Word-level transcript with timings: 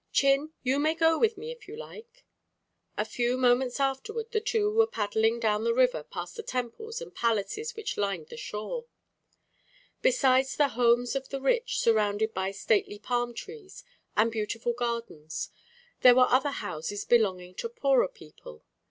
"Chin, 0.11 0.51
you 0.63 0.79
may 0.79 0.95
go 0.95 1.19
with 1.19 1.37
me, 1.37 1.51
if 1.51 1.67
you 1.67 1.75
like." 1.75 2.25
A 2.97 3.05
few 3.05 3.37
moments 3.37 3.79
afterward 3.79 4.31
the 4.31 4.41
two 4.41 4.71
were 4.71 4.87
paddling 4.87 5.39
down 5.39 5.63
the 5.63 5.75
river 5.75 6.01
past 6.01 6.35
the 6.35 6.41
temples 6.41 7.01
and 7.03 7.13
palaces 7.13 7.75
which 7.75 7.97
lined 7.97 8.29
the 8.29 8.35
shore. 8.35 8.87
Besides 10.01 10.55
the 10.55 10.69
homes 10.69 11.15
of 11.15 11.29
the 11.29 11.39
rich, 11.39 11.77
surrounded 11.79 12.33
by 12.33 12.49
stately 12.49 12.97
palm 12.97 13.35
trees 13.35 13.83
and 14.17 14.31
beautiful 14.31 14.73
gardens, 14.73 15.51
there 15.99 16.15
were 16.15 16.25
other 16.29 16.49
houses 16.49 17.05
belonging 17.05 17.53
to 17.53 17.69
poorer 17.69 18.07
people. 18.07 18.63